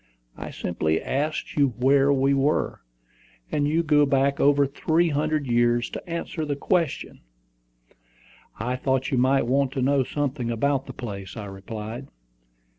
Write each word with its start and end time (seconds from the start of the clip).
I 0.35 0.49
simply 0.49 0.99
asked 0.99 1.55
you 1.55 1.75
where 1.77 2.11
we 2.11 2.33
were, 2.33 2.81
and 3.51 3.67
you 3.67 3.83
go 3.83 4.03
back 4.07 4.39
over 4.39 4.65
three 4.65 5.09
hundred 5.09 5.45
years 5.45 5.91
to 5.91 6.09
answer 6.09 6.43
the 6.43 6.55
question." 6.55 7.19
"I 8.59 8.77
thought 8.77 9.11
you 9.11 9.19
might 9.19 9.45
want 9.45 9.71
to 9.73 9.81
know 9.83 10.03
something 10.03 10.49
about 10.49 10.87
the 10.87 10.93
place," 10.93 11.37
I 11.37 11.45
replied. 11.45 12.07